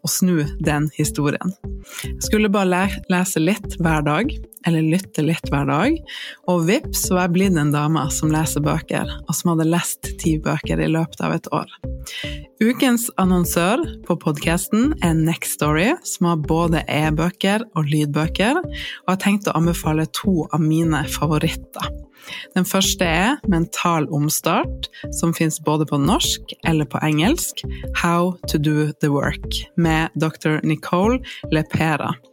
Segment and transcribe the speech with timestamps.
[0.00, 1.52] og snu den historien.
[2.04, 4.32] Jeg skulle bare lese litt hver dag,
[4.68, 5.96] eller lytte litt hver dag,
[6.50, 10.36] og vips var jeg blitt en dame som leser bøker, og som hadde lest ti
[10.42, 11.76] bøker i løpet av et år.
[12.60, 19.20] Ukens annonsør på podkasten er Next Story, som har både e-bøker og lydbøker, og har
[19.22, 21.90] tenkt å anbefale to av mine favoritter.
[22.54, 27.64] Den første er Mental omstart, som fins både på norsk eller på engelsk,
[27.96, 30.60] How to do the work, med dr.
[30.62, 32.12] Nicole Lepera,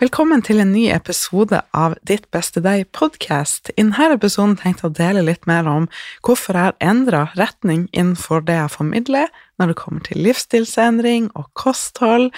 [0.00, 3.68] Velkommen til en ny episode av Ditt beste deg-podkast.
[3.74, 5.90] I denne episoden tenkte jeg å dele litt mer om
[6.24, 9.28] hvorfor jeg har endra retning innenfor det jeg formidler
[9.60, 12.30] når det kommer til livsstilsendring og kosthold.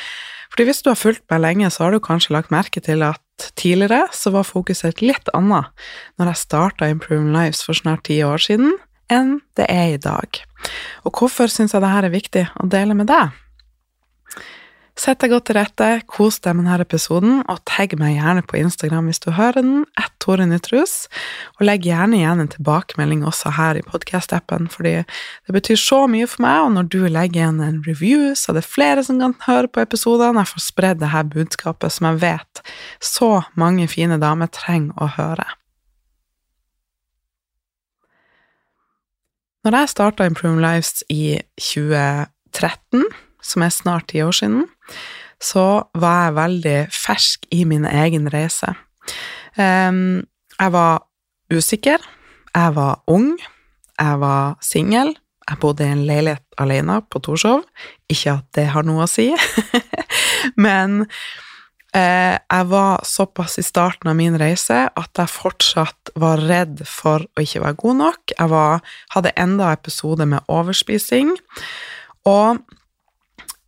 [0.51, 3.47] Fordi hvis du har fulgt meg lenge, så har du kanskje lagt merke til at
[3.55, 5.71] tidligere så var fokuset et litt annet
[6.19, 8.75] når jeg starta Improving Lives for snart ti år siden,
[9.07, 10.43] enn det er i dag.
[11.07, 13.39] Og hvorfor syns jeg dette er viktig å dele med deg?
[14.93, 18.59] Sett deg godt til rette, kos deg med denne episoden, og tagg meg gjerne på
[18.61, 21.09] Instagram hvis du hører den, ett Tore Nytrus,
[21.57, 26.29] og legg gjerne igjen en tilbakemelding også her i podkast-appen, fordi det betyr så mye
[26.29, 29.35] for meg, og når du legger igjen en review, så er det flere som kan
[29.47, 32.63] høre på episodene, jeg får spredd dette budskapet som jeg vet
[33.01, 35.49] så mange fine damer trenger å høre.
[39.65, 43.07] Når jeg starta Improve Lives i 2013
[43.43, 44.67] som er snart ti år siden,
[45.43, 48.75] så var jeg veldig fersk i min egen reise.
[49.59, 51.03] Jeg var
[51.53, 51.99] usikker,
[52.55, 53.35] jeg var ung,
[53.99, 55.15] jeg var singel,
[55.49, 57.65] jeg bodde i en leilighet alene på Torshov.
[58.11, 59.29] Ikke at det har noe å si,
[60.65, 61.03] men
[61.97, 67.27] eh, jeg var såpass i starten av min reise at jeg fortsatt var redd for
[67.27, 68.37] å ikke være god nok.
[68.37, 68.87] Jeg var,
[69.17, 71.35] hadde enda episode med overspising,
[72.29, 72.63] og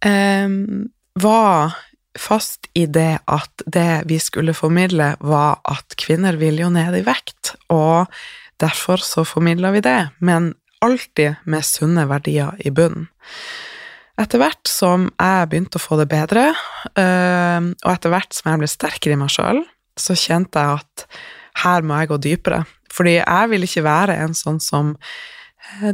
[0.04, 1.74] um, var
[2.18, 7.04] fast i det at det vi skulle formidle, var at kvinner vil jo ned i
[7.06, 8.10] vekt, og
[8.62, 10.52] derfor så formidla vi det, men
[10.84, 13.08] alltid med sunne verdier i bunnen.
[14.20, 16.52] Etter hvert som jeg begynte å få det bedre,
[16.94, 19.64] og etter hvert som jeg ble sterkere i meg sjøl,
[19.98, 21.06] så kjente jeg at
[21.64, 22.60] her må jeg gå dypere.
[22.94, 24.94] Fordi jeg vil ikke være en sånn som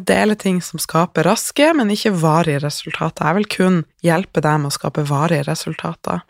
[0.07, 3.27] dele ting som skaper raske, men ikke varige resultater.
[3.27, 6.23] Jeg vil kun hjelpe deg med å skape varige resultater.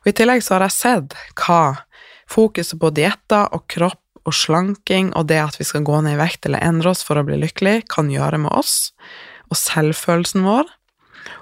[0.00, 1.62] Og I tillegg så har jeg sett hva
[2.30, 6.20] fokuset på dietter og kropp og slanking og det at vi skal gå ned i
[6.20, 8.92] vekt eller endre oss for å bli lykkelig, kan gjøre med oss
[9.50, 10.68] og selvfølelsen vår,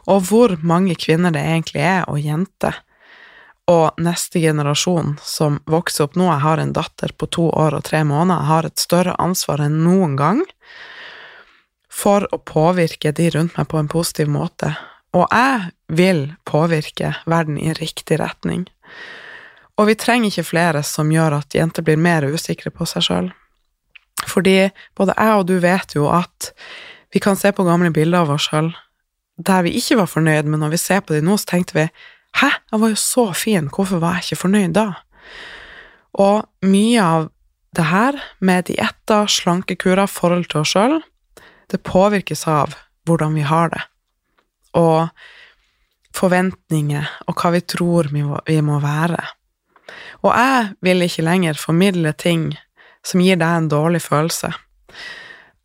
[0.09, 2.79] og hvor mange kvinner det egentlig er, og jenter,
[3.69, 6.25] og neste generasjon som vokser opp nå.
[6.31, 9.67] Jeg har en datter på to år og tre måneder, jeg har et større ansvar
[9.67, 10.41] enn noen gang
[11.99, 14.71] for å påvirke de rundt meg på en positiv måte.
[15.17, 18.67] Og jeg vil påvirke verden i riktig retning.
[19.79, 23.31] Og vi trenger ikke flere som gjør at jenter blir mer usikre på seg sjøl.
[24.27, 26.53] Fordi både jeg og du vet jo at
[27.15, 28.75] vi kan se på gamle bilder av oss sjøl.
[29.39, 31.85] der vi ikke var fornøyd, men når vi ser på dem nå, så tenkte vi
[32.41, 34.87] hæ, jeg var jo så fin, hvorfor var jeg ikke fornøyd da?
[36.19, 37.29] Og mye av
[37.79, 40.99] det her, med dietter, slankekurer, forhold til oss sjøl,
[41.69, 42.77] det påvirkes av
[43.09, 43.83] hvordan vi har det,
[44.77, 45.09] og
[46.17, 48.23] forventninger, og hva vi tror vi
[48.65, 49.21] må, være.
[50.25, 52.51] Og jeg vil ikke lenger formidle ting
[53.07, 54.51] som gir deg en dårlig følelse.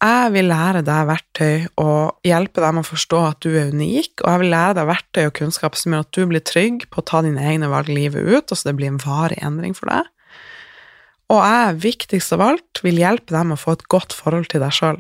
[0.03, 4.19] Jeg vil lære deg verktøy og hjelpe deg med å forstå at du er unik,
[4.19, 7.00] og jeg vil lære deg verktøy og kunnskap som gjør at du blir trygg på
[7.00, 9.91] å ta dine egne valg livet ut, og så det blir en varig endring for
[9.94, 10.11] deg.
[11.31, 14.61] Og jeg, viktigst av alt, vil hjelpe deg med å få et godt forhold til
[14.65, 15.00] deg sjøl,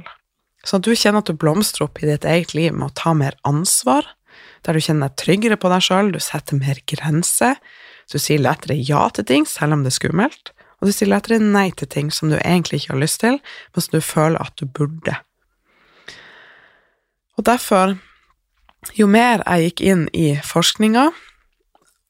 [0.63, 3.13] sånn at du kjenner at du blomstrer opp i ditt eget liv med å ta
[3.17, 4.07] mer ansvar,
[4.63, 7.59] der du kjenner deg tryggere på deg sjøl, du setter mer grenser,
[8.11, 11.39] du sier lettere ja til ting selv om det er skummelt, og du sier lettere
[11.39, 13.39] nei til ting som du egentlig ikke har lyst til,
[13.73, 15.15] men som du føler at du burde.
[17.39, 17.95] Og derfor,
[18.93, 21.07] jo mer jeg gikk inn i forskninga,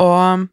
[0.03, 0.49] og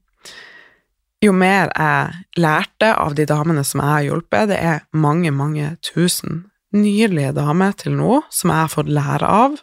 [1.21, 5.75] jo mer jeg lærte av de damene som jeg har hjulpet, det er mange, mange
[5.85, 9.59] tusen nydelige damer til nå som jeg har fått lære av,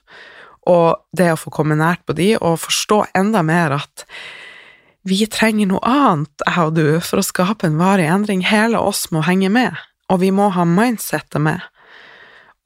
[0.68, 4.04] og det å få komme nært på de og forstå enda mer at
[5.08, 8.42] vi trenger noe annet, jeg og du, for å skape en varig endring.
[8.44, 9.78] Hele oss må henge med,
[10.12, 11.64] og vi må ha mindsettet med.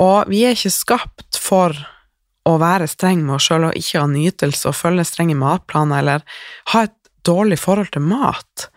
[0.02, 1.78] Og vi er ikke skapt for
[2.50, 6.26] å være streng med oss sjøl og ikke ha nytelse og følge strenge matplaner eller
[6.74, 6.98] ha et
[7.28, 8.71] dårlig forhold til mat.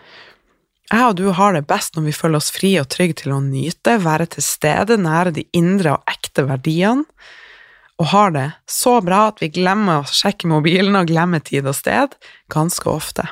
[0.94, 3.41] Jeg og du har det best når vi føler oss fri og trygge til å
[3.43, 7.02] nyte, være til stede nære de indre og ekte verdiene,
[7.99, 11.76] og har det så bra at vi glemmer å sjekke mobilen og glemmer tid og
[11.79, 12.14] sted
[12.50, 13.26] ganske ofte.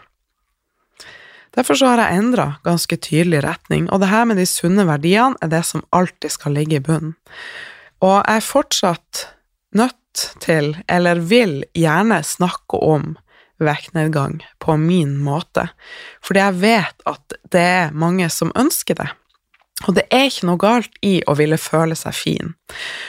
[1.53, 5.39] Derfor så har jeg endra ganske tydelig retning, og det her med de sunne verdiene
[5.43, 7.15] er det som alltid skal ligge i bunnen.
[8.03, 9.27] Og jeg er fortsatt
[9.79, 13.13] nødt til, eller vil gjerne snakke om,
[13.67, 15.69] vektnedgang på min måte,
[16.25, 19.11] fordi jeg vet at det er mange som ønsker det.
[19.89, 22.55] Og det er ikke noe galt i å ville føle seg fin,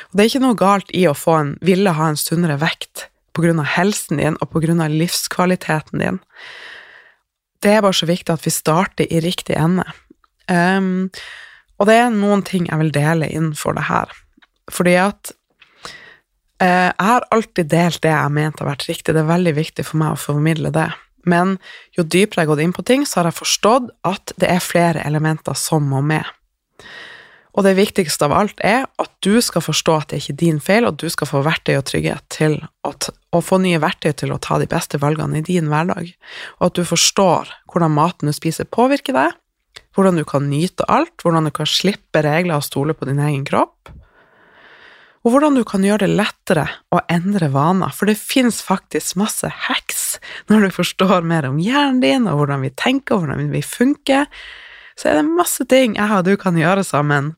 [0.10, 3.08] og det er ikke noe galt i å få en, ville ha en sunnere vekt
[3.34, 6.22] på grunn av helsen din og på grunn av livskvaliteten din
[7.64, 9.86] det er bare så viktig at vi starter i riktig ende.
[10.52, 11.10] Um,
[11.80, 14.12] og det er noen ting jeg vil dele innenfor det her.
[14.72, 15.34] Fordi at
[16.62, 19.16] jeg har alltid delt det jeg har ment har vært riktig.
[19.16, 20.90] Det er veldig viktig for meg å formidle det.
[21.28, 21.58] Men
[21.96, 24.64] jo dypere jeg har gått inn på ting, så har jeg forstått at det er
[24.64, 26.28] flere elementer som må med.
[27.54, 30.60] Og det viktigste av alt er at du skal forstå at det er ikke din
[30.64, 34.34] feil, og at du skal få verktøy og trygghet til å få nye verktøy til
[34.34, 36.10] å ta de beste valgene i din hverdag,
[36.58, 39.38] og at du forstår hvordan maten du spiser, påvirker deg,
[39.94, 43.46] hvordan du kan nyte alt, hvordan du kan slippe regler og stole på din egen
[43.46, 43.94] kropp,
[45.24, 49.48] og hvordan du kan gjøre det lettere å endre vaner, for det finnes faktisk masse
[49.68, 50.18] hacks
[50.52, 54.28] når du forstår mer om hjernen din, og hvordan vi tenker, og hvordan vi funker,
[55.00, 57.34] så er det masse ting jeg og du kan gjøre sammen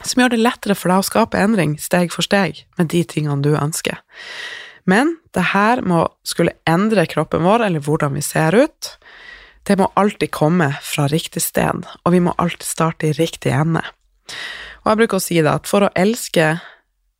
[0.00, 3.44] som gjør det lettere for deg å skape endring steg for steg med de tingene
[3.44, 4.00] du ønsker.
[4.88, 8.94] Men det her må skulle endre kroppen vår, eller hvordan vi ser ut,
[9.68, 13.84] det må alltid komme fra riktig sted, og vi må alltid starte i riktig ende.
[14.82, 16.56] Og jeg bruker å si det at for å elske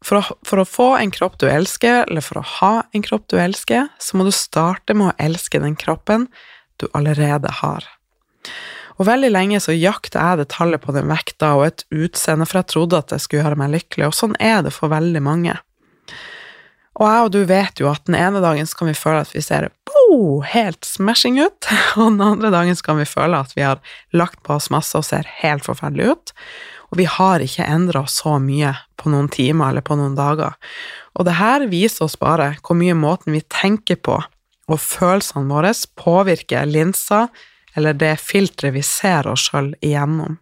[0.02, 3.28] for å, for å, få en kropp du elsker, eller for å ha en kropp
[3.30, 6.28] du elsker, så må du starte med å elske den kroppen
[6.82, 7.86] du allerede har.
[8.98, 12.60] Og veldig lenge så jakta jeg det tallet på den vekta og et utseende, for
[12.60, 15.56] jeg trodde at det skulle gjøre meg lykkelig, og sånn er det for veldig mange.
[17.00, 19.32] Og jeg og du vet jo at den ene dagen så kan vi føle at
[19.32, 23.56] vi ser oh, helt smashing ut, og den andre dagen så kan vi føle at
[23.56, 23.80] vi har
[24.12, 26.34] lagt på oss masse og ser helt forferdelig ut.
[26.92, 30.52] Og vi har ikke endra så mye på noen timer eller på noen dager.
[31.16, 34.20] Og det her viser oss bare hvor mye måten vi tenker på
[34.70, 37.26] og følelsene våre påvirker linsa
[37.76, 40.38] eller det filteret vi ser oss sjøl igjennom.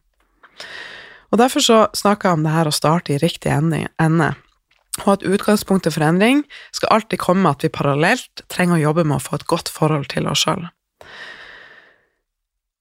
[1.31, 4.33] Og Derfor så snakker jeg om det her å starte i riktig ende,
[5.05, 6.43] og at utgangspunktet for endring
[6.75, 9.71] skal alltid komme med at vi parallelt trenger å jobbe med å få et godt
[9.71, 10.67] forhold til oss sjøl.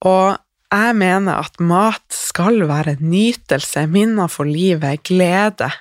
[0.09, 5.71] Og jeg mener at mat skal være nytelse, minner for livet, glede,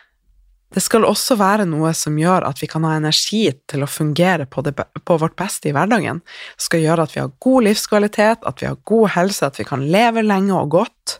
[0.74, 4.44] det skal også være noe som gjør at vi kan ha energi til å fungere
[4.50, 6.20] på, det, på, vårt beste i hverdagen.
[6.20, 9.64] Det skal gjøre at vi har god livskvalitet, at vi har god helse, at vi
[9.68, 11.16] kan leve lenge og godt.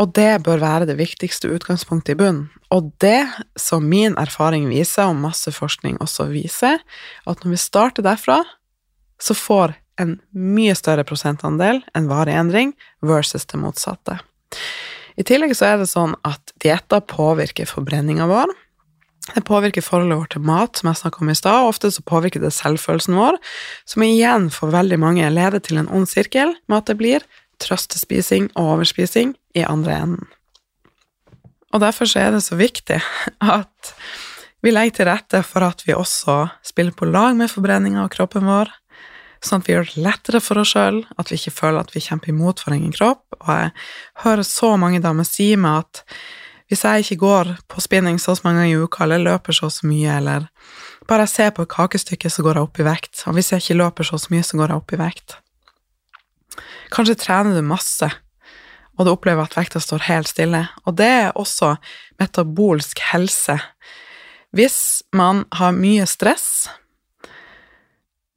[0.00, 2.48] Og det bør være det viktigste utgangspunktet i bunnen.
[2.72, 3.28] Og det
[3.60, 6.80] som min erfaring viser, og masse forskning også viser,
[7.28, 8.40] at når vi starter derfra,
[9.20, 14.18] så får en mye større prosentandel enn varig endring versus det motsatte.
[15.16, 18.52] I tillegg så er det sånn at dietter påvirker forbrenninga vår,
[19.36, 22.02] Det påvirker forholdet vårt til mat, som jeg snakka om i stad, og ofte så
[22.02, 23.38] påvirker det selvfølelsen vår,
[23.86, 27.26] som igjen for veldig mange leder til en ond sirkel med at det blir
[27.62, 30.26] trøstespising og overspising i andre enden.
[31.72, 32.98] Og derfor så er det så viktig
[33.38, 33.94] at
[34.62, 38.46] vi legger til rette for at vi også spiller på lag med forbrenninga av kroppen
[38.46, 38.74] vår,
[39.42, 42.04] sånn at vi gjør det lettere for oss sjøl, at vi ikke føler at vi
[42.04, 43.24] kjemper imot for egen kropp.
[43.40, 43.72] Og jeg
[44.24, 46.04] hører så mange damer si meg at
[46.70, 50.14] hvis jeg ikke går på spinning så mange ganger i uka, eller løper så mye,
[50.16, 50.46] eller
[51.10, 53.80] bare ser på et kakestykke, så går jeg opp i vekt, og hvis jeg ikke
[53.82, 55.34] løper så så mye, så går jeg opp i vekt.
[56.94, 58.08] Kanskje trener du masse,
[58.96, 61.74] og du opplever at vekta står helt stille, og det er også
[62.22, 63.58] metabolsk helse.
[64.56, 66.70] Hvis man har mye stress,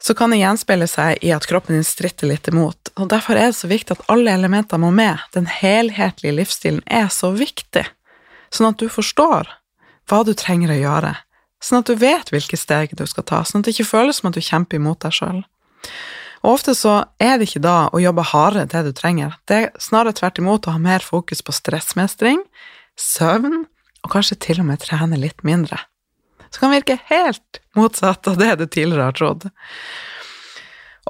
[0.06, 3.50] så kan det gjenspeile seg i at kroppen din stritter litt imot, og derfor er
[3.50, 5.18] det så viktig at alle elementer må med.
[5.34, 7.88] Den helhetlige livsstilen er så viktig
[8.54, 9.50] sånn at du forstår
[10.06, 11.16] hva du trenger å gjøre,
[11.64, 14.30] sånn at du vet hvilke steg du skal ta, sånn at det ikke føles som
[14.30, 15.42] at du kjemper imot deg sjøl.
[16.46, 19.74] Og ofte så er det ikke da å jobbe hardere det du trenger, det er
[19.82, 22.46] snarere tvert imot å ha mer fokus på stressmestring,
[22.94, 23.66] søvn,
[24.06, 25.82] og kanskje til og med trene litt mindre.
[26.56, 29.50] Så kan virke helt motsatt av det du tidligere har trodd.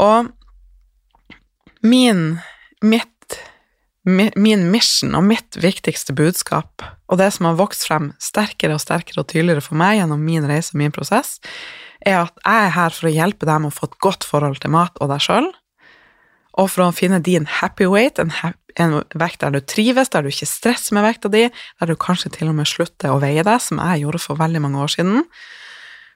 [0.01, 0.31] Og
[1.85, 2.39] min,
[2.81, 3.11] mitt
[4.05, 9.23] min mission og mitt viktigste budskap, og det som har vokst frem sterkere og sterkere
[9.23, 11.39] og tydeligere for meg gjennom min reise og min prosess,
[12.05, 14.61] er at jeg er her for å hjelpe deg med å få et godt forhold
[14.61, 15.49] til mat og deg sjøl,
[16.55, 18.31] og for å finne din happy weight, en,
[18.79, 22.31] en, vekt der du trives, der du ikke stresser med vekta di, der du kanskje
[22.37, 25.25] til og med slutter å veie deg, som jeg gjorde for veldig mange år siden.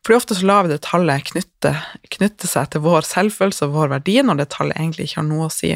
[0.05, 1.74] Fordi ofte så lar vi det tallet knytte,
[2.15, 5.50] knytte seg til vår selvfølelse og vår verdi, når det tallet egentlig ikke har noe
[5.50, 5.74] å si.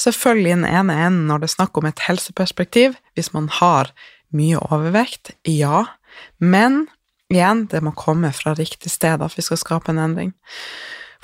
[0.00, 3.92] Selvfølgelig den ene enden når det er snakk om et helseperspektiv, hvis man har
[4.34, 5.84] mye overvekt, ja,
[6.40, 6.86] men
[7.32, 10.32] igjen, det må komme fra riktig sted at vi skal skape en endring.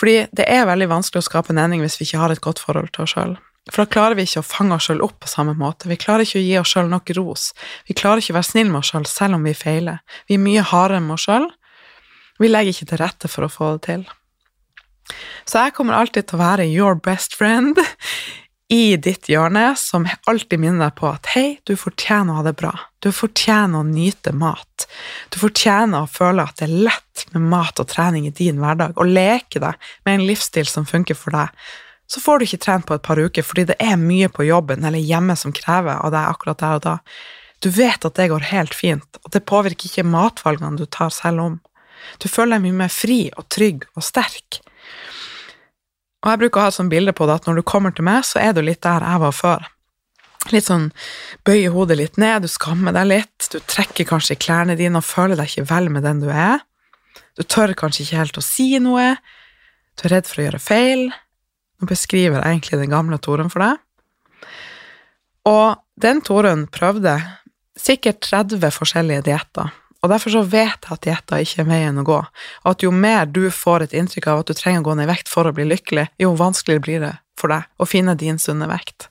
[0.00, 2.62] Fordi det er veldig vanskelig å skape en endring hvis vi ikke har et godt
[2.62, 3.36] forhold til oss sjøl.
[3.68, 5.90] For da klarer vi ikke å fange oss sjøl opp på samme måte.
[5.90, 7.50] Vi klarer ikke å gi oss sjøl nok ros.
[7.86, 10.00] Vi klarer ikke å være snill med oss sjøl selv om vi feiler.
[10.30, 11.50] Vi er mye hardere med oss sjøl.
[12.40, 14.06] Vi legger ikke til rette for å få det til.
[15.44, 17.78] Så jeg kommer alltid til å være your best friend
[18.70, 22.54] i ditt hjørne som alltid minner deg på at hei, du fortjener å ha det
[22.60, 22.70] bra.
[23.02, 24.86] Du fortjener å nyte mat.
[25.34, 28.94] Du fortjener å føle at det er lett med mat og trening i din hverdag,
[28.94, 31.50] og leke deg med en livsstil som funker for deg.
[32.10, 34.86] Så får du ikke trent på et par uker fordi det er mye på jobben
[34.86, 36.96] eller hjemme som krever av deg akkurat der og da.
[37.62, 41.42] Du vet at det går helt fint, og det påvirker ikke matvalgene du tar selv
[41.42, 41.60] om.
[42.22, 44.62] Du føler deg mye mer fri og trygg og sterk.
[46.20, 48.04] Og jeg bruker å ha et sånt bilde på det at når du kommer til
[48.04, 49.68] meg, så er du litt der jeg var før.
[50.52, 50.88] Litt sånn
[51.46, 55.06] bøye hodet litt ned, du skammer deg litt, du trekker kanskje i klærne dine og
[55.06, 56.64] føler deg ikke vel med den du er.
[57.36, 59.14] Du tør kanskje ikke helt å si noe,
[59.96, 61.06] du er redd for å gjøre feil.
[61.80, 64.56] Nå beskriver jeg egentlig den gamle Torunn for deg.
[65.48, 67.16] Og den Torunn prøvde
[67.80, 72.06] sikkert 30 forskjellige dietter og derfor så vet jeg at dietter ikke er veien å
[72.06, 72.18] gå,
[72.64, 75.08] og at jo mer du får et inntrykk av at du trenger å gå ned
[75.08, 78.40] i vekt for å bli lykkelig, jo vanskeligere blir det for deg å finne din
[78.40, 79.10] sunne vekt.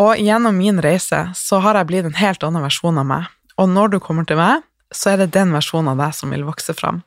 [0.00, 3.72] Og gjennom min reise så har jeg blitt en helt annen versjon av meg, og
[3.72, 6.76] når du kommer til meg, så er det den versjonen av deg som vil vokse
[6.76, 7.00] fram.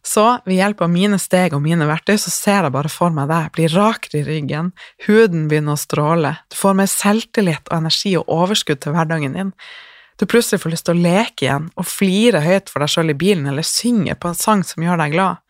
[0.00, 3.28] Så ved hjelp av mine steg og mine verktøy så ser jeg bare for meg
[3.28, 4.72] deg bli rakere i ryggen,
[5.04, 9.52] huden begynner å stråle, du får mer selvtillit og energi og overskudd til hverdagen din,
[10.20, 13.16] du plutselig får lyst til å leke igjen og flire høyt for deg sjøl i
[13.16, 15.40] bilen eller synge på en sang som gjør deg glad.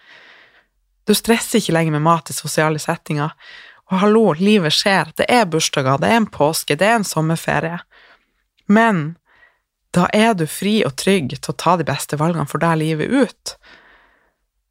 [1.10, 3.32] Du stresser ikke lenger med mat i sosiale settinger.
[3.90, 7.80] Og hallo, livet skjer, det er bursdager, det er en påske, det er en sommerferie.
[8.70, 9.00] Men
[9.90, 13.10] da er du fri og trygg til å ta de beste valgene for deg livet
[13.10, 13.56] ut.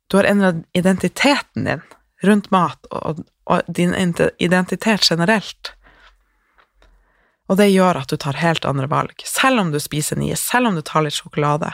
[0.07, 1.83] Du har endret identiteten din
[2.23, 5.73] rundt mat og, og din identitet generelt.
[7.49, 10.69] Og det gjør at du tar helt andre valg, selv om du spiser nye, selv
[10.69, 11.71] om du tar litt sjokolade.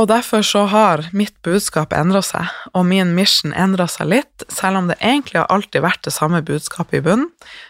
[0.00, 4.44] Og derfor så har mitt budskap endra seg, og min mission endra seg litt.
[4.50, 7.28] Selv om det egentlig har alltid vært det samme budskapet i bunnen,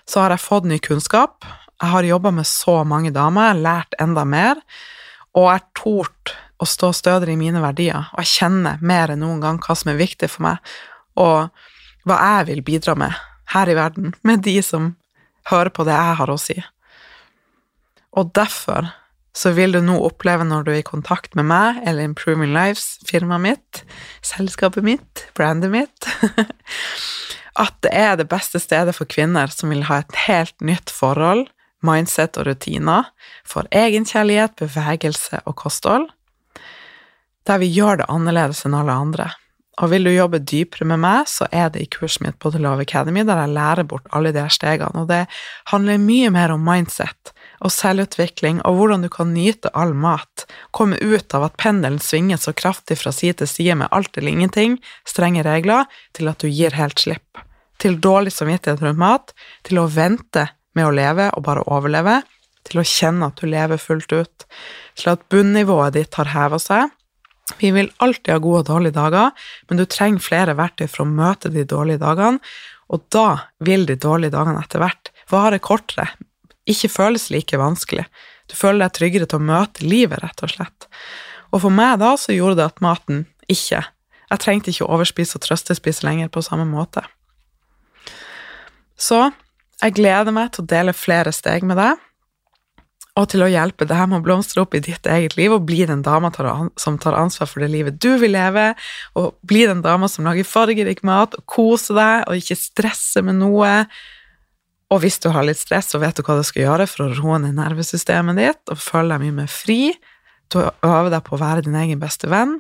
[0.09, 1.45] så har jeg fått ny kunnskap.
[1.83, 4.62] Jeg har jobba med så mange damer, lært enda mer,
[5.37, 9.42] og jeg tort å stå stødigere i mine verdier, og jeg kjenner mer enn noen
[9.42, 10.73] gang hva som er viktig for meg,
[11.19, 11.50] og
[12.07, 13.19] hva jeg vil bidra med
[13.52, 14.92] her i verden, med de som
[15.51, 16.59] høre på det jeg har å si.
[18.13, 18.91] Og derfor
[19.33, 22.99] så vil du nå oppleve når du er i kontakt med meg eller Improving Lives,
[23.09, 23.83] firmaet mitt,
[24.21, 26.09] selskapet mitt, brandet mitt,
[27.65, 31.47] at det er det beste stedet for kvinner som vil ha et helt nytt forhold
[31.83, 33.11] mindset og rutiner
[33.49, 36.09] for egenkjærlighet, bevegelse og kosthold,
[37.47, 39.31] der vi gjør det annerledes enn alle andre.
[39.81, 42.61] Og vil du jobbe dypere med meg, så er det i kurset mitt på The
[42.61, 45.23] Love Academy, der jeg lærer bort alle de her stegene, og det
[45.73, 50.45] handler mye mer om mindset og selvutvikling og hvordan du kan nyte all mat,
[50.76, 54.35] komme ut av at pendelen svinger så kraftig fra side til side med alt eller
[54.35, 54.76] ingenting,
[55.09, 57.41] strenge regler, til at du gir helt slipp,
[57.81, 59.33] til dårlig samvittighet rundt mat,
[59.64, 62.21] til å vente med å leve og bare overleve,
[62.69, 64.45] til å kjenne at du lever fullt ut,
[64.99, 66.91] til at bunnivået ditt har heva seg,
[67.59, 69.32] vi vil alltid ha gode og dårlige dager,
[69.68, 72.42] men du trenger flere verktøy for å møte de dårlige dagene,
[72.92, 76.11] og da vil de dårlige dagene etter hvert vare kortere,
[76.68, 78.04] ikke føles like vanskelig.
[78.50, 80.87] Du føler deg tryggere til å møte livet, rett og slett.
[81.52, 83.85] Og for meg da så gjorde det at maten ikke
[84.32, 87.02] Jeg trengte ikke å overspise og trøstespise lenger på samme måte.
[88.97, 89.18] Så
[89.82, 92.00] jeg gleder meg til å dele flere steg med deg
[93.12, 95.83] og til å hjelpe deg med å blomstre opp i ditt eget liv og bli
[95.88, 96.31] den dama
[96.81, 98.71] som tar ansvar for det livet du vil leve,
[99.19, 103.37] og bli den dama som lager fargerik mat og koser deg og ikke stresser med
[103.42, 103.75] noe.
[104.92, 107.12] Og hvis du har litt stress, så vet du hva du skal gjøre for å
[107.19, 109.92] roe ned nervesystemet ditt og føle deg mye mer fri.
[110.52, 112.59] Du øver deg på å være din egen beste venn.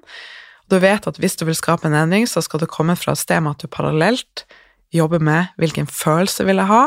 [0.68, 3.20] Du vet at hvis du vil skape en endring, så skal det komme fra et
[3.20, 4.44] sted med at du parallelt
[4.92, 6.86] jobber med hvilken følelse vil jeg ha,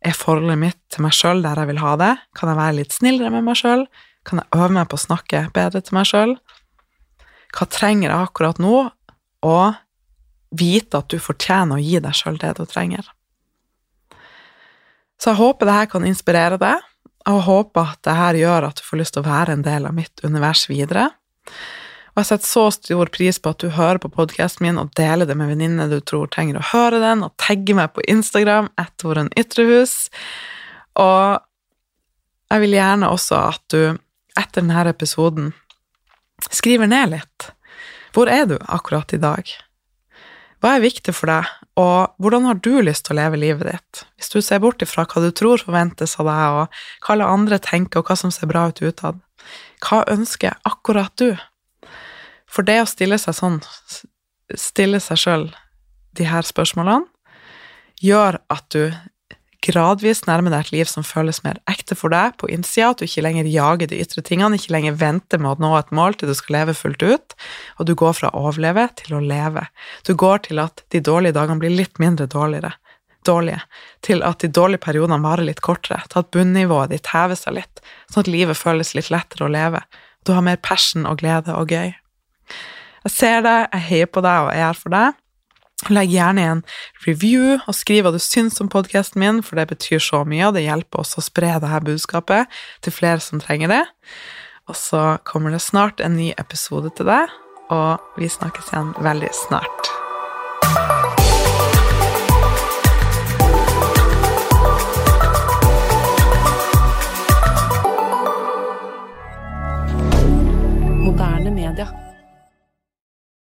[0.00, 2.14] er forholdet mitt til meg sjøl der jeg vil ha det?
[2.36, 3.84] Kan jeg være litt snillere med meg sjøl?
[4.26, 6.34] Kan jeg øve meg på å snakke bedre til meg sjøl?
[7.56, 8.76] Hva trenger jeg akkurat nå?
[9.46, 9.78] Og
[10.56, 13.06] vite at du fortjener å gi deg sjøl det du trenger.
[15.20, 16.86] Så jeg håper dette kan inspirere deg,
[17.28, 19.96] og håper at dette gjør at du får lyst til å være en del av
[19.96, 21.10] mitt univers videre.
[22.10, 25.28] Og jeg setter så stor pris på at du hører på podkasten min og deler
[25.28, 29.22] det med venninner du tror trenger å høre den, og tagger meg på Instagram etter
[29.38, 30.10] Ytrehus.
[30.98, 31.38] Og
[32.50, 33.82] jeg vil gjerne også at du
[34.38, 35.52] etter denne episoden
[36.50, 37.50] skriver ned litt.
[38.14, 39.50] Hvor er du akkurat i dag?
[40.60, 41.46] Hva er viktig for deg,
[41.80, 44.02] og hvordan har du lyst til å leve livet ditt?
[44.18, 47.58] Hvis du ser bort ifra hva du tror forventes av deg, og hva alle andre
[47.64, 49.22] tenker, og hva som ser bra ut utad,
[49.86, 51.30] hva ønsker akkurat du?
[52.50, 53.60] For det å stille seg sånn,
[54.58, 55.46] stille seg sjøl
[56.18, 57.06] de her spørsmålene,
[58.02, 58.90] gjør at du
[59.64, 63.06] gradvis nærmer deg et liv som føles mer ekte for deg på innsida, at du
[63.06, 66.30] ikke lenger jager de ytre tingene, ikke lenger venter med å nå et mål til
[66.30, 67.36] du skal leve fullt ut,
[67.78, 69.66] og du går fra å overleve til å leve.
[70.08, 72.72] Du går til at de dårlige dagene blir litt mindre dårligere,
[73.28, 73.60] dårlige,
[74.06, 77.84] til at de dårlige periodene varer litt kortere, til at bunnivået ditt hever seg litt,
[78.08, 79.84] sånn at livet føles litt lettere å leve.
[80.24, 81.92] Du har mer passion og glede og gøy.
[83.06, 85.16] Jeg ser deg, jeg heier på deg og er her for deg.
[85.88, 89.70] Legg gjerne igjen en review og skriv hva du syns om podkasten min, for det
[89.70, 93.72] betyr så mye, og det hjelper oss å spre dette budskapet til flere som trenger
[93.72, 93.82] det.
[94.68, 97.32] Og så kommer det snart en ny episode til deg,
[97.72, 99.94] og vi snakkes igjen veldig snart.